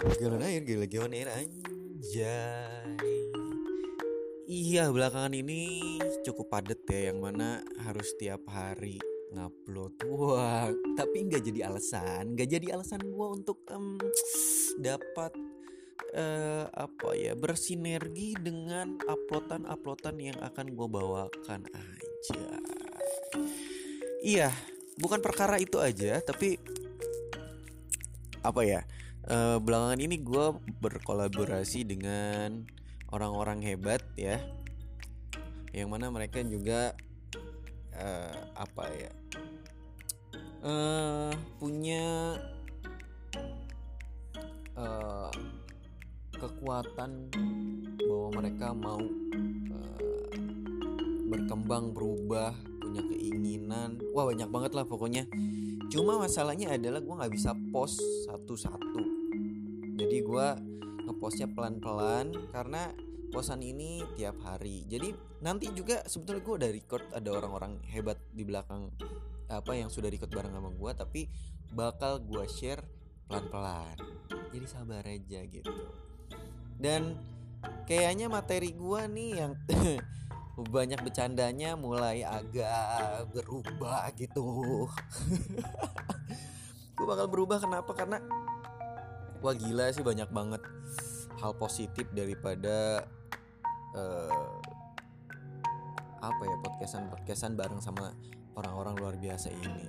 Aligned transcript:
Galon 0.00 0.40
air, 0.40 0.64
gila 0.64 0.88
galon 0.88 1.12
air 1.12 1.28
anjay. 1.28 2.96
Iya, 4.48 4.88
belakangan 4.88 5.36
ini 5.36 6.00
cukup 6.24 6.48
padet 6.48 6.80
ya 6.88 7.12
yang 7.12 7.20
mana 7.20 7.60
harus 7.84 8.16
tiap 8.16 8.48
hari 8.48 8.96
ngupload. 9.36 10.00
Wah, 10.08 10.72
tapi 10.96 11.28
nggak 11.28 11.44
jadi 11.44 11.68
alasan, 11.68 12.32
nggak 12.32 12.48
jadi 12.48 12.80
alasan 12.80 13.04
gua 13.12 13.36
untuk 13.36 13.60
em, 13.68 14.00
dapat 14.80 15.36
eh, 16.16 16.64
apa 16.64 17.08
ya 17.12 17.36
bersinergi 17.36 18.40
dengan 18.40 18.96
uploadan-uploadan 19.04 20.16
yang 20.16 20.38
akan 20.40 20.80
gue 20.80 20.88
bawakan 20.88 21.68
aja. 21.76 22.46
Iya, 24.24 24.48
bukan 24.96 25.20
perkara 25.20 25.60
itu 25.60 25.76
aja, 25.76 26.24
tapi 26.24 26.56
apa 28.40 28.64
ya? 28.64 28.80
Eh, 29.30 29.58
belakangan 29.62 30.00
ini 30.02 30.16
gue 30.18 30.46
berkolaborasi 30.82 31.86
dengan 31.86 32.66
orang-orang 33.14 33.62
hebat 33.62 34.02
ya, 34.18 34.42
yang 35.70 35.86
mana 35.90 36.10
mereka 36.10 36.42
juga 36.42 36.98
eh, 37.94 38.38
apa 38.58 38.84
ya? 38.90 39.12
eh 40.60 41.32
punya 41.56 42.36
eh, 44.76 45.32
kekuatan 46.36 47.32
bahwa 48.04 48.28
mereka 48.36 48.76
mau 48.76 49.00
eh, 49.72 50.00
berkembang 51.30 51.96
berubah 51.96 52.52
punya 52.82 53.00
keinginan. 53.06 54.02
Wah 54.12 54.26
banyak 54.28 54.50
banget 54.50 54.72
lah 54.74 54.84
pokoknya. 54.84 55.24
Cuma 55.88 56.20
masalahnya 56.20 56.76
adalah 56.76 57.00
gue 57.00 57.14
nggak 57.14 57.32
bisa 57.32 57.56
post 57.72 58.02
satu-satu 58.28 59.19
gue 60.30 60.48
ngepostnya 61.10 61.50
pelan-pelan 61.50 62.30
karena 62.54 62.94
posan 63.34 63.66
ini 63.66 64.06
tiap 64.14 64.38
hari. 64.46 64.86
Jadi 64.86 65.10
nanti 65.42 65.74
juga 65.74 66.06
sebetulnya 66.06 66.42
gue 66.46 66.54
udah 66.62 66.70
record 66.70 67.06
ada 67.10 67.30
orang-orang 67.34 67.82
hebat 67.90 68.18
di 68.30 68.46
belakang 68.46 68.94
apa 69.50 69.74
yang 69.74 69.90
sudah 69.90 70.06
record 70.06 70.30
bareng 70.30 70.54
sama 70.54 70.70
gue 70.70 70.92
tapi 70.94 71.20
bakal 71.74 72.22
gue 72.22 72.46
share 72.46 72.86
pelan-pelan. 73.26 73.98
Jadi 74.54 74.66
sabar 74.70 75.02
aja 75.02 75.40
gitu. 75.50 75.74
Dan 76.78 77.18
kayaknya 77.84 78.30
materi 78.30 78.70
gua 78.72 79.10
nih 79.10 79.30
yang 79.36 79.52
banyak 80.74 81.00
bercandanya 81.02 81.74
mulai 81.74 82.22
agak 82.22 83.26
berubah 83.32 84.08
gitu. 84.14 84.86
Gue 87.00 87.06
bakal 87.08 87.32
berubah 87.32 87.56
kenapa? 87.56 87.96
Karena 87.96 88.20
wah 89.40 89.56
gila 89.56 89.88
sih 89.88 90.04
banyak 90.04 90.28
banget 90.28 90.62
hal 91.40 91.56
positif 91.56 92.04
daripada 92.12 93.08
eh, 93.96 94.52
apa 96.20 96.42
ya 96.44 96.56
podcastan 96.60 97.08
podcastan 97.08 97.56
bareng 97.56 97.80
sama 97.80 98.12
orang-orang 98.60 98.94
luar 99.00 99.14
biasa 99.16 99.48
ini. 99.48 99.88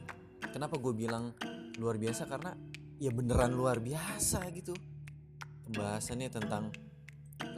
Kenapa 0.56 0.80
gue 0.80 0.96
bilang 0.96 1.36
luar 1.76 2.00
biasa? 2.00 2.24
Karena 2.24 2.56
ya 3.04 3.12
beneran 3.12 3.52
luar 3.52 3.84
biasa 3.84 4.48
gitu. 4.56 4.72
Pembahasannya 5.68 6.32
tentang 6.32 6.72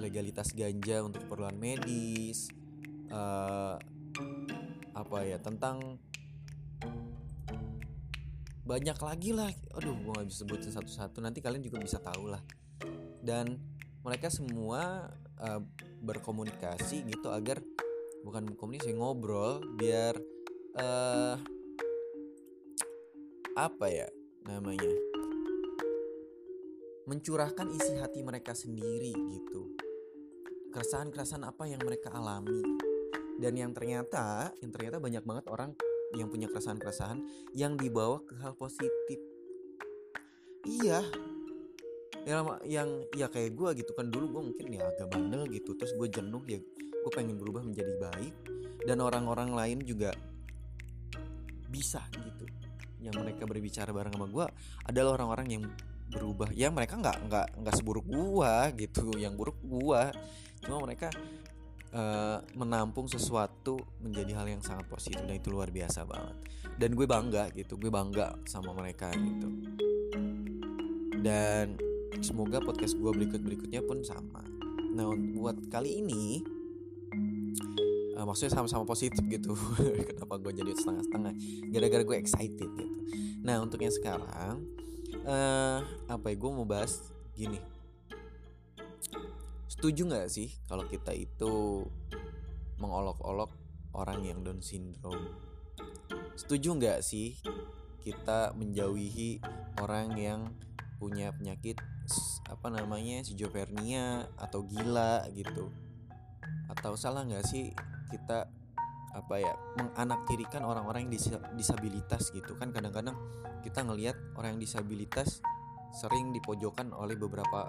legalitas 0.02 0.58
ganja 0.58 1.05
untuk 1.05 1.30
keperluan 1.30 1.58
medis 1.58 2.49
eh, 3.14 3.75
apa 4.94 5.17
ya 5.25 5.38
tentang 5.38 6.02
banyak 8.64 8.95
lagi 8.95 9.31
lah. 9.36 9.52
Aduh 9.75 9.92
gue 9.92 10.11
nggak 10.16 10.28
bisa 10.31 10.47
sebutin 10.47 10.72
satu-satu. 10.72 11.19
Nanti 11.19 11.44
kalian 11.44 11.64
juga 11.64 11.83
bisa 11.83 12.00
tahu 12.00 12.31
lah. 12.31 12.42
Dan 13.20 13.59
mereka 14.03 14.31
semua 14.31 15.11
eh, 15.39 15.61
berkomunikasi 16.04 17.08
gitu 17.08 17.32
agar 17.32 17.60
bukan 18.23 18.55
komunikasi 18.55 18.95
ngobrol 18.95 19.60
biar 19.76 20.15
eh 20.80 21.38
apa 23.54 23.86
ya 23.92 24.08
namanya? 24.48 24.92
Mencurahkan 27.04 27.67
isi 27.76 27.99
hati 27.99 28.23
mereka 28.23 28.55
sendiri 28.55 29.11
gitu. 29.11 29.76
Keresahan-keresahan 30.71 31.43
apa 31.43 31.67
yang 31.67 31.83
mereka 31.83 32.15
alami. 32.15 32.64
Dan 33.38 33.59
yang 33.59 33.76
ternyata 33.76 34.55
yang 34.64 34.71
ternyata 34.71 35.04
banyak 35.04 35.21
banget 35.27 35.45
orang 35.52 35.76
yang 36.14 36.30
punya 36.30 36.48
keresahan-keresahan 36.50 37.20
yang 37.58 37.78
dibawa 37.78 38.22
ke 38.24 38.38
hal 38.42 38.54
positif. 38.58 39.20
Iya. 40.64 41.04
Yang 42.24 42.44
yang 42.64 42.90
ya 43.18 43.28
kayak 43.28 43.52
gue 43.52 43.70
gitu 43.84 43.92
kan 43.98 44.08
dulu 44.08 44.40
gue 44.40 44.42
mungkin 44.54 44.66
ya 44.72 44.88
agak 44.88 45.12
bandel 45.12 45.44
gitu 45.52 45.76
terus 45.76 45.92
gue 46.00 46.08
jenuh 46.08 46.40
ya 46.48 46.62
gue 47.04 47.12
pengen 47.12 47.36
berubah 47.36 47.68
menjadi 47.68 48.00
baik 48.00 48.36
dan 48.88 49.04
orang-orang 49.04 49.52
lain 49.52 49.80
juga 49.84 50.16
bisa 51.68 52.00
gitu. 52.16 52.48
Yang 53.04 53.20
mereka 53.20 53.44
berbicara 53.44 53.92
bareng 53.92 54.16
sama 54.16 54.28
gue 54.32 54.45
adalah 54.88 55.20
orang-orang 55.20 55.48
yang 55.52 55.64
berubah. 56.14 56.50
Ya 56.54 56.70
mereka 56.70 56.95
nggak 57.02 57.18
nggak 57.28 57.48
nggak 57.66 57.76
seburuk 57.76 58.06
gua 58.06 58.70
gitu 58.78 59.18
yang 59.18 59.34
buruk 59.34 59.58
gua. 59.66 60.14
Cuma 60.62 60.86
mereka 60.86 61.10
eh, 61.93 62.37
menampung 62.58 63.05
sesuatu 63.05 63.77
menjadi 64.02 64.42
hal 64.42 64.48
yang 64.49 64.64
sangat 64.65 64.89
positif 64.89 65.21
dan 65.21 65.37
itu 65.37 65.54
luar 65.54 65.70
biasa 65.70 66.04
banget. 66.09 66.36
Dan 66.73 66.98
gue 66.98 67.05
bangga 67.05 67.54
gitu 67.54 67.77
gue 67.77 67.93
bangga 67.93 68.33
sama 68.49 68.73
mereka 68.73 69.14
gitu. 69.14 69.49
Dan 71.23 71.77
semoga 72.20 72.59
podcast 72.59 72.98
gue 72.98 73.11
berikut 73.14 73.39
berikutnya 73.45 73.86
pun 73.86 74.02
sama. 74.02 74.42
Nah 74.93 75.14
buat 75.37 75.70
kali 75.70 76.02
ini 76.02 76.42
eh, 78.17 78.26
maksudnya 78.26 78.58
sama-sama 78.58 78.83
positif 78.89 79.21
gitu. 79.30 79.53
Kenapa 80.09 80.42
gue 80.42 80.52
jadi 80.58 80.73
setengah-setengah? 80.73 81.33
Gara-gara 81.70 82.03
gue 82.03 82.17
excited 82.17 82.70
gitu. 82.73 82.95
Nah 83.45 83.61
untuk 83.61 83.77
yang 83.80 83.93
sekarang 83.93 84.65
eh 85.14 85.80
apa 86.09 86.26
ya 86.33 86.36
gue 86.36 86.52
mau 86.52 86.65
bahas 86.65 87.05
gini 87.37 87.61
setuju 89.83 90.08
nggak 90.08 90.32
sih 90.32 90.48
kalau 90.64 90.88
kita 90.88 91.11
itu 91.11 91.83
mengolok-olok 92.80 93.52
orang 93.92 94.23
yang 94.23 94.39
Down 94.39 94.64
syndrome? 94.64 95.27
Setuju 96.39 96.80
nggak 96.80 97.04
sih 97.04 97.36
kita 97.99 98.55
menjauhi 98.55 99.44
orang 99.83 100.16
yang 100.16 100.55
punya 101.04 101.36
penyakit 101.36 101.83
apa 102.48 102.71
namanya 102.71 103.27
schizophrenia 103.27 104.32
atau 104.39 104.64
gila 104.64 105.27
gitu? 105.36 105.67
Atau 106.71 106.95
salah 106.95 107.27
nggak 107.27 107.44
sih 107.44 107.76
kita 108.08 108.48
apa 109.11 109.36
ya 109.36 109.52
menganaktirikan 109.83 110.64
orang-orang 110.64 111.11
yang 111.11 111.20
disa- 111.20 111.52
disabilitas 111.60 112.32
gitu? 112.32 112.55
Kan 112.55 112.71
kadang-kadang 112.71 113.20
kita 113.67 113.83
ngelihat 113.83 114.15
orang 114.39 114.55
yang 114.55 114.64
disabilitas 114.64 115.44
sering 115.92 116.32
dipojokkan 116.32 116.95
oleh 116.95 117.20
beberapa 117.20 117.67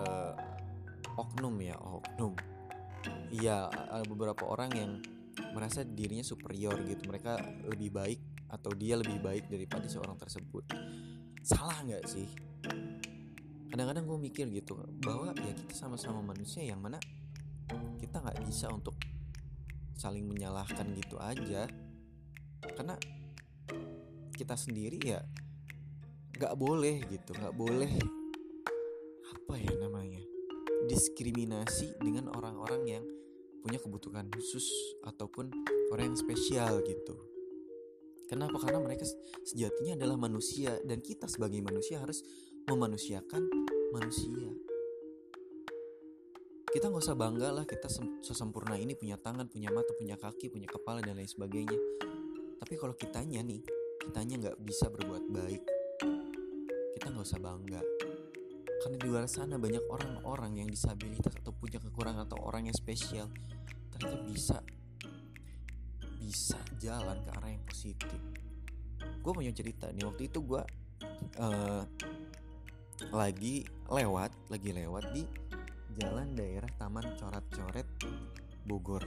eh, 0.00 0.53
oknum 1.14 1.54
ya 1.62 1.78
oknum. 1.78 2.34
Iya 3.34 3.68
beberapa 4.06 4.48
orang 4.48 4.70
yang 4.74 4.92
merasa 5.54 5.82
dirinya 5.82 6.22
superior 6.22 6.78
gitu. 6.86 7.06
Mereka 7.10 7.64
lebih 7.70 7.90
baik 7.90 8.20
atau 8.50 8.70
dia 8.74 8.94
lebih 8.94 9.18
baik 9.18 9.50
daripada 9.50 9.86
seorang 9.90 10.14
tersebut. 10.18 10.66
Salah 11.42 11.82
nggak 11.82 12.04
sih? 12.06 12.28
Kadang-kadang 13.70 14.06
gue 14.06 14.18
mikir 14.30 14.46
gitu 14.54 14.78
bahwa 15.02 15.34
ya 15.34 15.52
kita 15.54 15.74
sama-sama 15.74 16.22
manusia 16.22 16.62
yang 16.62 16.78
mana 16.78 17.02
kita 17.98 18.22
nggak 18.22 18.46
bisa 18.46 18.70
untuk 18.70 18.94
saling 19.98 20.26
menyalahkan 20.26 20.86
gitu 20.94 21.18
aja. 21.18 21.66
Karena 22.62 22.94
kita 24.34 24.54
sendiri 24.54 24.98
ya 25.02 25.22
nggak 26.34 26.54
boleh 26.58 27.06
gitu 27.06 27.30
nggak 27.30 27.54
boleh 27.54 27.94
diskriminasi 30.94 31.98
dengan 31.98 32.30
orang-orang 32.30 32.82
yang 32.86 33.04
punya 33.66 33.82
kebutuhan 33.82 34.30
khusus 34.30 34.62
ataupun 35.02 35.50
orang 35.90 36.14
yang 36.14 36.18
spesial 36.18 36.78
gitu. 36.86 37.18
Kenapa? 38.30 38.62
Karena 38.62 38.78
mereka 38.78 39.02
se- 39.02 39.18
sejatinya 39.42 39.98
adalah 39.98 40.14
manusia 40.14 40.78
dan 40.86 41.02
kita 41.02 41.26
sebagai 41.26 41.58
manusia 41.58 41.98
harus 41.98 42.22
memanusiakan 42.70 43.42
manusia. 43.90 44.54
Kita 46.70 46.90
nggak 46.90 47.02
usah 47.02 47.18
bangga 47.18 47.50
lah 47.50 47.66
kita 47.66 47.90
sem- 47.90 48.22
sesempurna 48.22 48.78
ini 48.78 48.94
punya 48.94 49.18
tangan 49.18 49.50
punya 49.50 49.74
mata 49.74 49.90
punya 49.98 50.14
kaki 50.14 50.46
punya 50.46 50.70
kepala 50.70 51.02
dan 51.02 51.18
lain 51.18 51.28
sebagainya. 51.28 51.78
Tapi 52.62 52.74
kalau 52.78 52.94
kitanya 52.94 53.42
nih 53.42 53.60
kitanya 54.04 54.34
nggak 54.36 54.56
bisa 54.60 54.92
berbuat 54.92 55.24
baik 55.32 55.62
kita 56.94 57.06
nggak 57.08 57.24
usah 57.24 57.40
bangga 57.40 57.80
karena 58.84 59.00
di 59.00 59.08
luar 59.08 59.24
sana 59.24 59.56
banyak 59.56 59.80
orang-orang 59.88 60.60
yang 60.60 60.68
disabilitas 60.68 61.32
atau 61.40 61.56
punya 61.56 61.80
kekurangan 61.80 62.28
atau 62.28 62.36
orang 62.44 62.68
yang 62.68 62.76
spesial. 62.76 63.32
Ternyata 63.88 64.20
bisa 64.28 64.60
bisa 66.20 66.60
jalan 66.76 67.16
ke 67.24 67.30
arah 67.32 67.48
yang 67.48 67.64
positif. 67.64 68.20
Gue 69.24 69.32
punya 69.32 69.56
cerita 69.56 69.88
nih 69.88 70.04
waktu 70.04 70.28
itu 70.28 70.44
gue 70.44 70.60
eh, 71.40 71.82
lagi 73.08 73.64
lewat 73.88 74.52
lagi 74.52 74.70
lewat 74.76 75.04
di 75.16 75.24
jalan 75.96 76.36
daerah 76.36 76.68
Taman 76.76 77.16
Coret-Coret 77.16 77.88
Bogor 78.68 79.00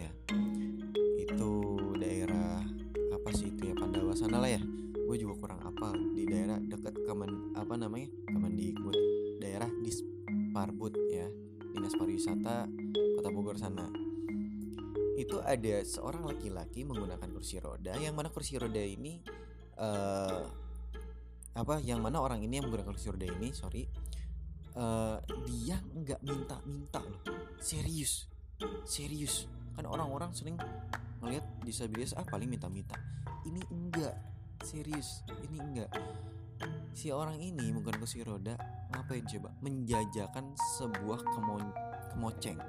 ya. 0.00 0.08
Itu 1.20 1.76
daerah 2.00 2.64
apa 3.12 3.28
sih 3.36 3.52
itu 3.52 3.68
ya 3.68 3.76
Pandawa 3.76 4.16
sana 4.16 4.40
lah 4.40 4.56
ya. 4.56 4.62
Gue 5.04 5.20
juga 5.20 5.36
kurang 5.36 5.60
apa 5.68 5.92
di 6.16 6.24
daerah 6.24 6.56
dekat 6.56 6.96
kemen 7.04 7.52
apa 7.52 7.76
namanya 7.76 8.08
Disparbud 10.82 11.14
ya 11.14 11.30
dinas 11.78 11.94
pariwisata 11.94 12.66
kota 13.14 13.30
Bogor 13.30 13.54
sana. 13.54 13.86
Itu 15.14 15.38
ada 15.38 15.78
seorang 15.86 16.26
laki-laki 16.26 16.82
menggunakan 16.82 17.30
kursi 17.30 17.62
roda 17.62 17.94
yang 18.02 18.18
mana 18.18 18.34
kursi 18.34 18.58
roda 18.58 18.82
ini 18.82 19.22
uh, 19.78 20.42
apa 21.54 21.78
yang 21.86 22.02
mana 22.02 22.18
orang 22.18 22.42
ini 22.42 22.58
yang 22.58 22.66
menggunakan 22.66 22.98
kursi 22.98 23.14
roda 23.14 23.30
ini 23.30 23.54
sorry 23.54 23.86
uh, 24.74 25.22
dia 25.46 25.78
nggak 25.78 26.18
minta-minta 26.26 26.98
loh. 26.98 27.22
Serius 27.62 28.26
serius. 28.82 29.46
Kan 29.78 29.86
orang-orang 29.86 30.34
sering 30.34 30.58
melihat 31.22 31.46
disabilitas 31.62 32.18
ah 32.18 32.26
paling 32.26 32.50
minta-minta. 32.50 32.98
Ini 33.46 33.62
enggak 33.70 34.18
serius 34.66 35.22
ini 35.46 35.62
enggak 35.62 35.94
si 36.92 37.08
orang 37.08 37.40
ini 37.40 37.72
menggunakan 37.72 38.00
kursi 38.00 38.20
roda 38.24 38.56
ngapain 38.92 39.24
coba? 39.24 39.50
Menjajakan 39.64 40.52
sebuah 40.78 41.20
kemo 41.24 41.56
kemoceng. 42.12 42.60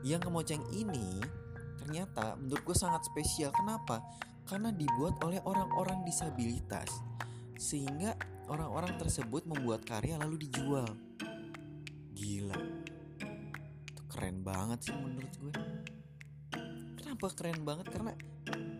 Yang 0.00 0.20
kemoceng 0.28 0.64
ini 0.72 1.20
ternyata 1.76 2.36
menurut 2.40 2.64
gue 2.64 2.76
sangat 2.76 3.04
spesial. 3.04 3.52
Kenapa? 3.52 4.00
Karena 4.48 4.72
dibuat 4.72 5.20
oleh 5.22 5.38
orang-orang 5.44 6.02
disabilitas. 6.08 6.88
Sehingga 7.60 8.16
orang-orang 8.48 8.96
tersebut 8.96 9.44
membuat 9.44 9.84
karya 9.84 10.16
lalu 10.16 10.48
dijual. 10.48 10.88
Gila. 12.16 12.58
Itu 13.84 14.02
keren 14.08 14.40
banget 14.40 14.88
sih 14.88 14.96
menurut 14.96 15.32
gue 15.36 15.54
kenapa 17.20 17.36
keren 17.36 17.60
banget? 17.68 17.86
Karena 17.92 18.16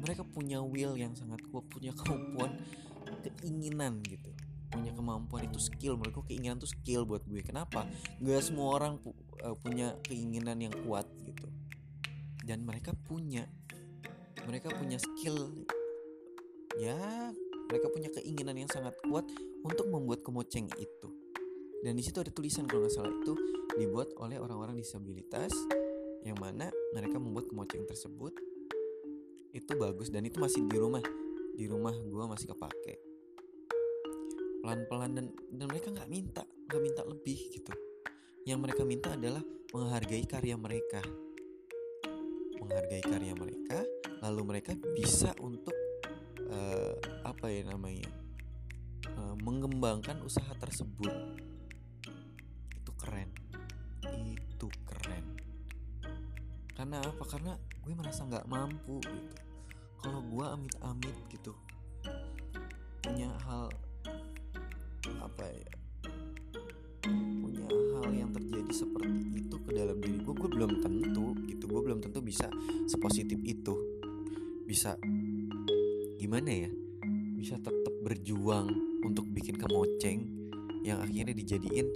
mereka 0.00 0.25
punya 0.25 0.64
will 0.64 0.96
yang 0.96 1.12
sangat 1.12 1.44
kuat 1.52 1.69
punya 1.69 1.93
kemampuan 1.93 2.56
keinginan 3.41 4.00
gitu. 4.06 4.31
Punya 4.70 4.94
kemampuan 4.94 5.50
itu 5.50 5.58
skill 5.58 5.99
mereka 5.99 6.23
keinginan 6.26 6.62
itu 6.62 6.70
skill 6.70 7.02
buat 7.02 7.26
gue. 7.26 7.43
Kenapa? 7.43 7.87
Gak 8.23 8.43
semua 8.44 8.79
orang 8.79 9.02
pu 9.02 9.11
uh, 9.43 9.56
punya 9.58 9.99
keinginan 10.06 10.62
yang 10.62 10.75
kuat 10.87 11.06
gitu. 11.26 11.49
Dan 12.47 12.62
mereka 12.62 12.94
punya 12.94 13.47
mereka 14.47 14.70
punya 14.73 14.99
skill. 14.99 15.67
Ya 16.79 16.97
mereka 17.70 17.87
punya 17.91 18.11
keinginan 18.11 18.58
yang 18.58 18.70
sangat 18.70 18.94
kuat 19.06 19.26
untuk 19.62 19.87
membuat 19.91 20.23
kemoceng 20.23 20.70
itu. 20.79 21.08
Dan 21.81 21.96
di 21.96 22.03
situ 22.05 22.20
ada 22.20 22.31
tulisan 22.31 22.69
kalau 22.69 22.85
nggak 22.85 22.94
salah 22.94 23.11
itu 23.11 23.32
dibuat 23.79 24.12
oleh 24.19 24.37
orang-orang 24.37 24.76
disabilitas 24.76 25.55
yang 26.26 26.37
mana 26.37 26.69
mereka 26.93 27.17
membuat 27.17 27.49
kemoceng 27.49 27.88
tersebut 27.88 28.37
itu 29.50 29.73
bagus 29.75 30.12
dan 30.12 30.23
itu 30.29 30.37
masih 30.38 30.62
di 30.69 30.76
rumah 30.79 31.03
di 31.60 31.68
rumah 31.68 31.92
gue 31.92 32.24
masih 32.24 32.48
kepake. 32.56 32.94
Pelan-pelan 34.64 35.12
dan 35.12 35.26
dan 35.52 35.66
mereka 35.68 35.92
nggak 35.92 36.08
minta 36.08 36.42
nggak 36.64 36.80
minta 36.80 37.02
lebih 37.04 37.36
gitu. 37.52 37.72
Yang 38.48 38.58
mereka 38.64 38.82
minta 38.88 39.08
adalah 39.12 39.44
menghargai 39.76 40.24
karya 40.24 40.56
mereka. 40.56 41.04
Menghargai 42.56 43.04
karya 43.04 43.36
mereka 43.36 43.84
lalu 44.24 44.56
mereka 44.56 44.72
bisa 44.96 45.36
untuk 45.44 45.76
uh, 46.48 46.96
apa 47.28 47.52
ya 47.52 47.68
namanya 47.68 48.08
uh, 49.20 49.36
mengembangkan 49.36 50.24
usaha 50.24 50.56
tersebut. 50.56 51.12
Itu 52.72 52.96
keren. 52.96 53.36
Itu 54.08 54.72
keren. 54.88 55.36
Karena 56.72 57.04
apa? 57.04 57.24
Karena 57.28 57.52
gue 57.84 57.92
merasa 57.92 58.24
nggak 58.24 58.48
mampu 58.48 58.96
gitu 59.04 59.50
kalau 60.00 60.20
gue 60.25 60.47
amit-amit 60.47 61.17
gitu 61.32 61.52
punya 63.00 63.31
hal 63.49 63.69
apa 65.20 65.44
ya 65.49 65.70
punya 67.05 67.67
hal 67.69 68.08
yang 68.12 68.31
terjadi 68.32 68.73
seperti 68.73 69.44
itu 69.44 69.56
ke 69.64 69.70
dalam 69.73 69.97
diri 70.00 70.19
gue 70.20 70.35
gue 70.37 70.50
belum 70.50 70.73
tentu 70.85 71.37
gitu 71.49 71.64
gue 71.70 71.81
belum 71.87 72.00
tentu 72.02 72.19
bisa 72.20 72.50
sepositif 72.91 73.38
itu. 73.47 73.75
Bisa 74.67 74.99
gimana 76.20 76.50
ya 76.50 76.70
bisa 77.41 77.56
tetap 77.56 77.94
berjuang 78.05 78.69
untuk 79.00 79.25
bikin 79.32 79.56
kemoceng 79.56 80.29
yang 80.85 81.00
akhirnya 81.00 81.32
dijadiin 81.32 81.88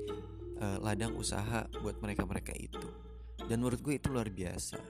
uh, 0.57 0.81
ladang 0.81 1.13
usaha 1.15 1.69
buat 1.85 2.01
mereka-mereka 2.01 2.57
itu. 2.57 2.87
Dan 3.45 3.61
menurut 3.61 3.85
gue 3.85 3.95
itu 4.01 4.09
luar 4.09 4.33
biasa. 4.33 4.81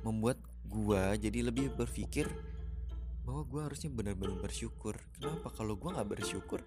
Membuat 0.00 0.40
gue 0.70 1.02
jadi 1.18 1.50
lebih 1.50 1.74
berpikir 1.74 2.30
bahwa 3.26 3.42
gue 3.42 3.60
harusnya 3.66 3.90
benar-benar 3.90 4.38
bersyukur. 4.38 4.94
Kenapa? 5.18 5.50
Kalau 5.50 5.74
gue 5.74 5.90
nggak 5.90 6.10
bersyukur 6.14 6.62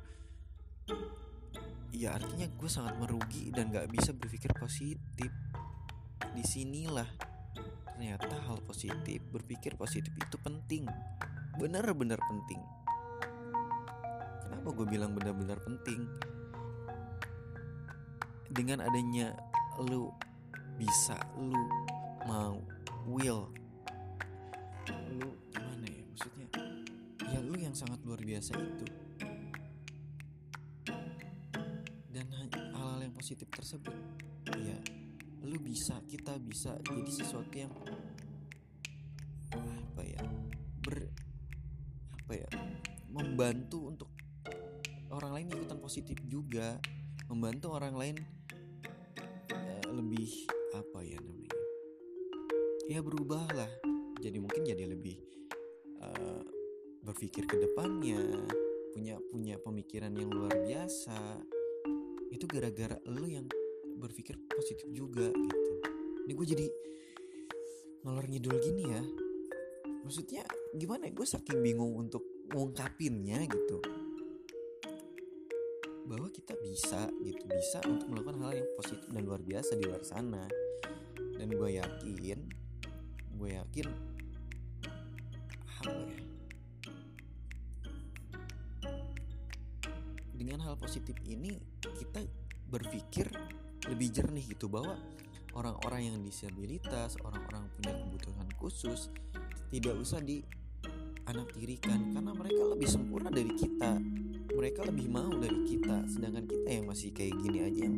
ya 1.93 2.17
artinya 2.17 2.49
gue 2.49 2.67
sangat 2.67 2.97
merugi 2.97 3.53
dan 3.53 3.69
nggak 3.69 3.87
bisa 3.93 4.11
berpikir 4.11 4.51
positif. 4.57 5.31
Di 6.33 6.43
sinilah 6.43 7.07
ternyata 7.93 8.33
hal 8.49 8.59
positif 8.65 9.21
berpikir 9.29 9.77
positif 9.77 10.11
itu 10.17 10.35
penting. 10.41 10.89
Benar-benar 11.61 12.17
penting. 12.17 12.59
Kenapa 14.43 14.67
gue 14.73 14.87
bilang 14.89 15.13
benar-benar 15.13 15.61
penting? 15.61 16.09
Dengan 18.49 18.83
adanya 18.83 19.37
lu 19.77 20.09
bisa 20.81 21.15
lu 21.37 21.61
mau 22.25 22.57
will 23.05 23.53
yang 27.63 27.75
sangat 27.75 28.03
luar 28.03 28.19
biasa 28.19 28.51
itu. 28.59 28.85
Dan 32.11 32.27
hal-hal 32.75 32.99
yang 33.07 33.15
positif 33.15 33.47
tersebut 33.47 33.95
ya 34.59 34.77
lu 35.43 35.59
bisa 35.59 35.99
kita 36.07 36.39
bisa 36.39 36.75
jadi 36.87 37.11
sesuatu 37.11 37.55
yang 37.55 37.73
apa 39.51 40.01
ya 40.03 40.23
ber 40.83 41.11
apa 42.23 42.33
ya 42.37 42.49
membantu 43.11 43.91
untuk 43.91 44.09
orang 45.11 45.35
lain 45.35 45.47
ikutan 45.51 45.79
positif 45.83 46.17
juga 46.25 46.79
membantu 47.27 47.75
orang 47.75 47.95
lain 47.95 48.15
uh, 49.51 49.83
lebih 49.91 50.47
apa 50.73 50.99
ya 51.03 51.19
namanya 51.19 51.55
ya 52.87 52.99
berubah 53.03 53.43
lah 53.51 53.71
jadi 54.23 54.39
mungkin 54.39 54.63
jadi 54.63 54.87
lebih 54.87 55.19
uh, 56.01 56.52
berpikir 57.03 57.43
ke 57.43 57.59
depannya 57.59 58.23
punya 58.95 59.19
punya 59.27 59.59
pemikiran 59.59 60.15
yang 60.15 60.31
luar 60.31 60.55
biasa 60.63 61.43
itu 62.31 62.45
gara-gara 62.47 62.97
lo 63.11 63.27
yang 63.27 63.45
berpikir 63.99 64.39
positif 64.49 64.87
juga 64.89 65.29
gitu. 65.29 65.73
Ini 66.25 66.33
gue 66.33 66.47
jadi 66.47 66.67
ngalor 68.03 68.25
ngidul 68.25 68.57
gini 68.63 68.83
ya. 68.89 69.03
Maksudnya 70.03 70.43
gimana 70.75 71.07
ya? 71.07 71.13
Gue 71.13 71.27
saking 71.27 71.59
bingung 71.61 71.93
untuk 71.95 72.23
ngungkapinnya 72.51 73.45
gitu. 73.47 73.79
Bahwa 76.09 76.27
kita 76.33 76.57
bisa 76.59 77.07
gitu. 77.21 77.43
Bisa 77.47 77.79
untuk 77.85 78.09
melakukan 78.11 78.43
hal 78.43 78.53
yang 78.65 78.69
positif 78.75 79.07
dan 79.13 79.23
luar 79.23 79.41
biasa 79.45 79.77
di 79.77 79.83
luar 79.85 80.03
sana. 80.03 80.43
Dan 81.37 81.47
gue 81.53 81.69
yakin 81.79 82.39
gue 83.33 83.49
yakin 83.59 84.12
dengan 90.43 90.67
hal 90.67 90.75
positif 90.75 91.15
ini 91.23 91.55
kita 91.79 92.19
berpikir 92.67 93.31
lebih 93.87 94.11
jernih 94.11 94.43
gitu 94.51 94.67
bahwa 94.67 94.99
orang-orang 95.55 96.11
yang 96.11 96.17
disabilitas, 96.19 97.15
orang-orang 97.23 97.71
punya 97.79 97.95
kebutuhan 97.95 98.47
khusus 98.59 99.07
tidak 99.71 99.95
usah 99.95 100.19
di 100.19 100.43
anak 101.31 101.47
tirikan. 101.55 102.11
Karena 102.11 102.35
mereka 102.35 102.59
lebih 102.75 102.91
sempurna 102.91 103.31
dari 103.31 103.55
kita. 103.55 103.95
Mereka 104.51 104.83
lebih 104.83 105.07
mau 105.07 105.31
dari 105.31 105.63
kita. 105.63 106.11
Sedangkan 106.11 106.43
kita 106.43 106.69
yang 106.75 106.91
masih 106.91 107.15
kayak 107.15 107.39
gini 107.39 107.63
aja 107.63 107.79
yang 107.87 107.97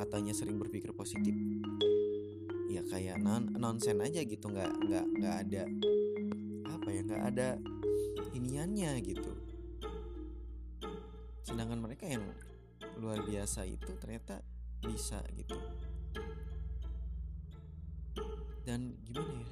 katanya 0.00 0.32
sering 0.32 0.56
berpikir 0.56 0.96
positif 0.96 1.36
ya 2.72 2.84
kayak 2.88 3.20
non 3.20 3.52
nonsen 3.52 4.00
aja 4.00 4.24
gitu. 4.24 4.48
Nggak 4.48 4.72
nggak 4.80 5.06
nggak 5.20 5.34
ada 5.44 5.62
apa 6.72 6.88
ya 6.88 7.00
nggak 7.04 7.22
ada 7.36 7.48
iniannya 8.32 8.96
gitu 9.04 9.45
sedangkan 11.46 11.78
mereka 11.78 12.10
yang 12.10 12.26
luar 12.98 13.22
biasa 13.22 13.62
itu 13.62 13.94
ternyata 14.02 14.42
bisa 14.82 15.22
gitu. 15.38 15.54
Dan 18.66 18.98
gimana 19.06 19.46
ya? 19.46 19.50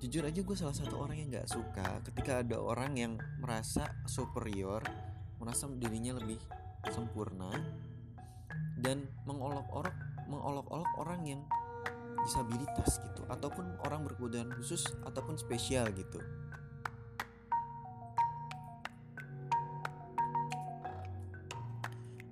Jujur 0.00 0.22
aja 0.24 0.40
gue 0.40 0.56
salah 0.56 0.72
satu 0.72 1.02
orang 1.02 1.18
yang 1.18 1.28
nggak 1.34 1.50
suka 1.50 2.00
ketika 2.08 2.46
ada 2.46 2.56
orang 2.62 2.94
yang 2.96 3.12
merasa 3.42 3.90
superior 4.06 4.80
merasa 5.36 5.68
dirinya 5.68 6.16
lebih 6.16 6.40
sempurna 6.88 7.52
dan 8.80 9.04
mengolok-olok 9.28 9.92
mengolok-olok 10.24 10.90
orang 11.04 11.20
yang 11.28 11.42
disabilitas 12.24 12.96
gitu 13.02 13.28
ataupun 13.28 13.76
orang 13.84 14.06
berkebutuhan 14.08 14.48
khusus 14.56 14.88
ataupun 15.04 15.36
spesial 15.36 15.84
gitu 15.92 16.22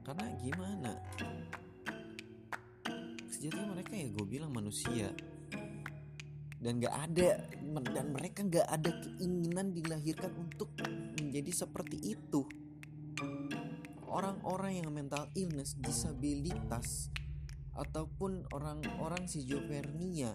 karena 0.08 0.24
gimana? 0.40 0.92
Sejatinya 3.28 3.76
mereka 3.76 3.92
ya 3.92 4.08
gue 4.08 4.24
bilang 4.24 4.56
manusia. 4.56 5.12
Dan 6.56 6.80
gak 6.80 6.96
ada 7.12 7.44
dan 7.92 8.06
mereka 8.16 8.40
gak 8.48 8.64
ada 8.72 8.88
keinginan 9.04 9.76
dilahirkan 9.76 10.32
untuk 10.32 10.72
menjadi 11.20 11.52
seperti 11.52 12.16
itu. 12.16 12.48
Orang-orang 14.08 14.80
yang 14.80 14.88
mental 14.88 15.28
illness 15.36 15.76
disabilitas 15.76 17.12
ataupun 17.76 18.48
orang-orang 18.56 19.28
schizophrenia 19.28 20.34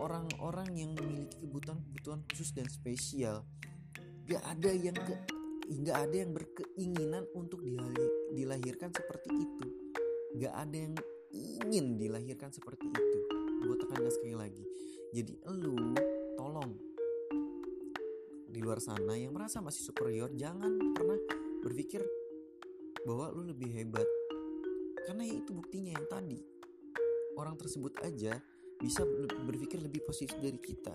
orang-orang 0.00 0.72
yang 0.72 0.90
memiliki 0.96 1.44
kebutuhan-kebutuhan 1.44 2.24
khusus 2.32 2.56
dan 2.56 2.64
spesial. 2.72 3.44
Gak 4.24 4.40
ada 4.40 4.70
yang 4.72 4.96
ke 4.96 5.14
nggak 5.78 5.98
ada 6.08 6.16
yang 6.26 6.32
berkeinginan 6.34 7.24
untuk 7.38 7.62
dilahirkan 8.34 8.90
seperti 8.90 9.30
itu. 9.30 9.66
Gak 10.40 10.54
ada 10.56 10.76
yang 10.76 10.94
ingin 11.32 12.00
dilahirkan 12.00 12.52
seperti 12.52 12.88
itu. 12.88 13.18
Gue 13.62 13.76
tekankan 13.78 14.12
sekali 14.12 14.36
lagi. 14.36 14.64
Jadi 15.12 15.36
lu 15.52 15.92
tolong 16.40 16.72
di 18.52 18.60
luar 18.60 18.80
sana 18.84 19.16
yang 19.16 19.32
merasa 19.32 19.64
masih 19.64 19.92
superior 19.92 20.28
jangan 20.36 20.76
pernah 20.92 21.16
berpikir 21.64 22.04
bahwa 23.04 23.32
lu 23.32 23.48
lebih 23.48 23.70
hebat. 23.76 24.08
Karena 25.08 25.24
itu 25.28 25.52
buktinya 25.52 25.92
yang 25.96 26.06
tadi. 26.08 26.40
Orang 27.36 27.56
tersebut 27.56 27.96
aja 28.04 28.36
bisa 28.76 29.04
berpikir 29.48 29.80
lebih 29.80 30.04
positif 30.04 30.36
dari 30.40 30.60
kita. 30.60 30.92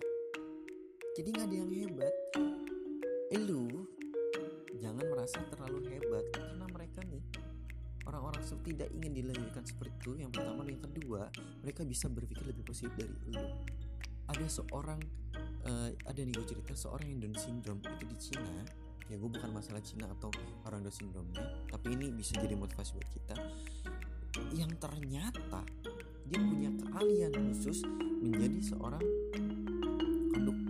Jadi 1.17 1.27
nggak 1.33 1.47
ada 1.49 1.57
yang 1.57 1.71
hebat. 1.73 2.13
Eh 3.33 3.41
lu 3.41 3.85
jangan 4.77 5.05
merasa 5.09 5.41
terlalu 5.49 5.89
hebat 5.91 6.25
karena 6.33 6.65
mereka 6.69 6.99
nih 7.05 7.23
orang-orang 8.07 8.39
tidak 8.63 8.89
ingin 8.95 9.11
dilahirkan 9.11 9.63
seperti 9.67 9.93
itu. 9.99 10.11
Yang 10.23 10.31
pertama 10.39 10.63
dan 10.63 10.71
yang 10.79 10.83
kedua 10.83 11.21
mereka 11.61 11.81
bisa 11.83 12.07
berpikir 12.07 12.45
lebih 12.47 12.63
positif 12.63 12.95
dari 12.95 13.15
lu. 13.31 13.43
Ada 14.27 14.47
seorang 14.47 14.99
uh, 15.67 15.89
ada 15.91 16.19
nih 16.19 16.33
gue 16.35 16.47
cerita 16.47 16.73
seorang 16.75 17.07
yang 17.11 17.19
Down 17.27 17.35
syndrome 17.35 17.81
itu 17.83 18.05
di 18.07 18.17
Cina. 18.19 18.63
Ya 19.07 19.15
gue 19.15 19.29
bukan 19.31 19.51
masalah 19.55 19.79
Cina 19.83 20.07
atau 20.11 20.31
orang 20.67 20.83
Down 20.83 20.95
syndrome 20.95 21.31
tapi 21.71 21.95
ini 21.95 22.11
bisa 22.11 22.35
jadi 22.39 22.55
motivasi 22.55 22.91
buat 22.95 23.09
kita. 23.11 23.35
Yang 24.55 24.71
ternyata 24.83 25.63
dia 26.27 26.39
punya 26.43 26.71
keahlian 26.75 27.31
khusus 27.31 27.87
menjadi 28.19 28.59
seorang 28.75 29.03
konduktor 30.35 30.66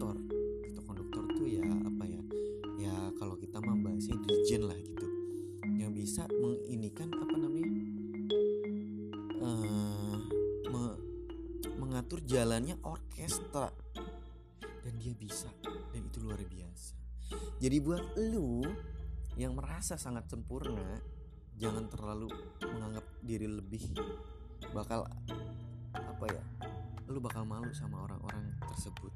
dan 14.87 14.95
dia 15.03 15.11
bisa. 15.11 15.51
Dan 15.91 16.07
itu 16.07 16.23
luar 16.23 16.39
biasa. 16.39 16.95
Jadi 17.59 17.77
buat 17.83 18.15
lu 18.15 18.63
yang 19.35 19.51
merasa 19.51 19.99
sangat 19.99 20.31
sempurna 20.31 21.03
jangan 21.59 21.91
terlalu 21.91 22.31
menganggap 22.63 23.03
diri 23.19 23.51
lebih 23.51 23.83
bakal 24.71 25.03
apa 25.91 26.25
ya 26.31 26.43
lu 27.11 27.19
bakal 27.19 27.43
malu 27.43 27.67
sama 27.75 28.07
orang-orang 28.07 28.55
tersebut. 28.63 29.11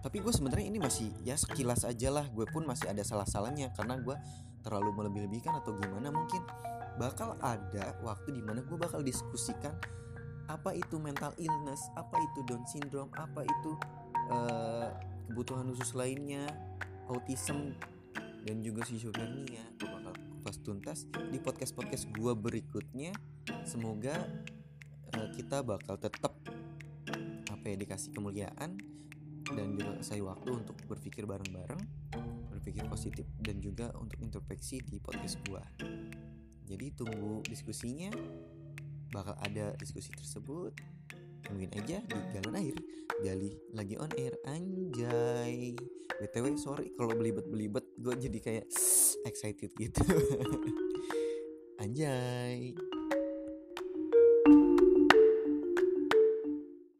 Tapi 0.00 0.16
gue 0.24 0.32
sebenarnya 0.32 0.72
ini 0.72 0.80
masih 0.80 1.12
ya 1.20 1.36
sekilas 1.36 1.84
aja 1.84 2.08
lah. 2.08 2.24
Gue 2.32 2.48
pun 2.48 2.64
masih 2.64 2.88
ada 2.88 3.04
salah-salahnya 3.04 3.76
karena 3.76 4.00
gue 4.00 4.16
terlalu 4.64 4.96
melebih-lebihkan 4.96 5.60
atau 5.60 5.76
gimana. 5.76 6.08
Mungkin 6.08 6.40
bakal 6.96 7.36
ada 7.44 7.92
waktu 8.00 8.32
di 8.32 8.40
mana 8.40 8.64
gue 8.64 8.76
bakal 8.80 9.04
diskusikan 9.04 9.76
apa 10.50 10.74
itu 10.74 10.98
mental 10.98 11.30
illness 11.38 11.78
apa 11.94 12.18
itu 12.18 12.42
Down 12.48 12.66
syndrome 12.66 13.12
apa 13.14 13.46
itu 13.46 13.72
uh, 14.30 14.88
kebutuhan 15.28 15.68
khusus 15.74 15.92
lainnya 15.98 16.46
autism 17.10 17.74
dan 18.46 18.64
juga 18.64 18.86
schizophrenia 18.88 19.66
gue 19.76 19.88
bakal 19.90 20.14
kupas 20.16 20.56
tuntas 20.64 20.98
di 21.28 21.36
podcast 21.36 21.76
podcast 21.76 22.08
gue 22.14 22.32
berikutnya. 22.32 23.12
Semoga 23.66 24.16
uh, 25.12 25.28
kita 25.34 25.60
bakal 25.60 26.00
tetap 26.00 26.32
apa 27.50 27.64
ya 27.66 27.76
dikasih 27.76 28.14
kemuliaan 28.16 28.80
dan 29.50 29.66
juga 29.74 29.98
saya 30.00 30.22
waktu 30.24 30.62
untuk 30.62 30.78
berpikir 30.86 31.26
bareng-bareng 31.26 31.82
berpikir 32.60 32.84
positif 32.86 33.26
dan 33.40 33.56
juga 33.58 33.88
untuk 33.96 34.20
introspeksi 34.20 34.84
di 34.84 35.00
podcast 35.00 35.40
gua. 35.48 35.64
Jadi 36.68 36.86
tunggu 36.92 37.40
diskusinya. 37.48 38.12
Bakal 39.10 39.34
ada 39.42 39.74
diskusi 39.74 40.14
tersebut 40.14 40.70
tungguin 41.50 41.74
aja 41.74 41.98
di 42.06 42.18
galon 42.30 42.54
air 42.54 42.78
gali 43.20 43.52
lagi 43.74 43.94
on 43.98 44.10
air 44.16 44.34
anjay. 44.46 45.74
Btw 46.22 46.56
sorry 46.56 46.94
kalau 46.94 47.12
belibet 47.18 47.44
belibet 47.50 47.84
gue 47.98 48.14
jadi 48.16 48.38
kayak 48.38 48.66
excited 49.28 49.74
gitu. 49.74 50.04
Anjay 51.82 52.76